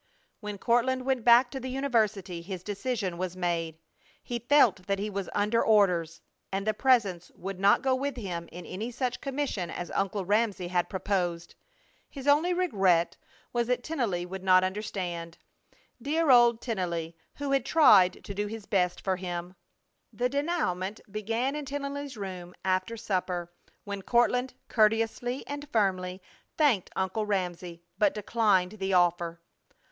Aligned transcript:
When 0.39 0.57
Courtland 0.57 1.05
went 1.05 1.23
back 1.23 1.51
to 1.51 1.59
the 1.59 1.69
university 1.69 2.41
his 2.41 2.63
decision 2.63 3.19
was 3.19 3.37
made. 3.37 3.77
He 4.23 4.39
felt 4.39 4.87
that 4.87 4.97
he 4.97 5.11
was 5.11 5.29
under 5.35 5.63
orders, 5.63 6.21
and 6.51 6.65
the 6.65 6.73
Presence 6.73 7.29
would 7.35 7.59
not 7.59 7.83
go 7.83 7.93
with 7.93 8.17
him 8.17 8.49
in 8.51 8.65
any 8.65 8.89
such 8.89 9.21
commission 9.21 9.69
as 9.69 9.91
Uncle 9.91 10.25
Ramsey 10.25 10.69
had 10.69 10.89
proposed. 10.89 11.53
His 12.09 12.27
only 12.27 12.51
regret 12.51 13.15
was 13.53 13.67
that 13.67 13.83
Tennelly 13.83 14.25
would 14.25 14.43
not 14.43 14.63
understand. 14.63 15.37
Dear 16.01 16.31
old 16.31 16.61
Tennelly, 16.61 17.15
who 17.35 17.51
had 17.51 17.63
tried 17.63 18.23
to 18.23 18.33
do 18.33 18.47
his 18.47 18.65
best 18.65 19.01
for 19.01 19.17
him! 19.17 19.53
The 20.11 20.31
dénouement 20.31 20.99
began 21.11 21.55
in 21.55 21.63
Tennelly's 21.65 22.17
room 22.17 22.55
after 22.65 22.97
supper, 22.97 23.53
when 23.83 24.01
Courtland 24.01 24.55
courteously 24.67 25.45
and 25.45 25.69
firmly 25.69 26.23
thanked 26.57 26.89
Uncle 26.95 27.27
Ramsey, 27.27 27.83
but 27.99 28.15
declined 28.15 28.71
the 28.79 28.93
offer! 28.95 29.39